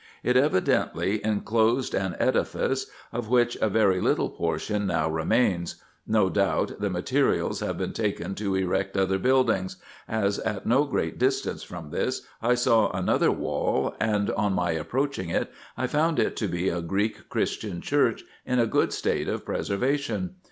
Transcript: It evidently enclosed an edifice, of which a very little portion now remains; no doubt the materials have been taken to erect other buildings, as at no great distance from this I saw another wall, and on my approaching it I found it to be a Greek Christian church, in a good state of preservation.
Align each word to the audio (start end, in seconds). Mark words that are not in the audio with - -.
It 0.23 0.35
evidently 0.35 1.23
enclosed 1.23 1.93
an 1.93 2.15
edifice, 2.19 2.87
of 3.13 3.29
which 3.29 3.55
a 3.61 3.69
very 3.69 4.01
little 4.01 4.31
portion 4.31 4.87
now 4.87 5.07
remains; 5.07 5.75
no 6.07 6.27
doubt 6.27 6.79
the 6.79 6.89
materials 6.89 7.59
have 7.59 7.77
been 7.77 7.93
taken 7.93 8.33
to 8.33 8.55
erect 8.55 8.97
other 8.97 9.19
buildings, 9.19 9.75
as 10.07 10.39
at 10.39 10.65
no 10.65 10.85
great 10.85 11.19
distance 11.19 11.61
from 11.61 11.91
this 11.91 12.23
I 12.41 12.55
saw 12.55 12.89
another 12.93 13.29
wall, 13.31 13.93
and 13.99 14.31
on 14.31 14.53
my 14.53 14.71
approaching 14.71 15.29
it 15.29 15.51
I 15.77 15.85
found 15.85 16.17
it 16.17 16.35
to 16.37 16.47
be 16.47 16.67
a 16.67 16.81
Greek 16.81 17.29
Christian 17.29 17.79
church, 17.79 18.23
in 18.43 18.57
a 18.57 18.65
good 18.65 18.91
state 18.93 19.27
of 19.27 19.45
preservation. 19.45 20.33